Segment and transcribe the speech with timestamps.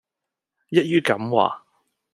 [0.71, 1.63] 一於噉話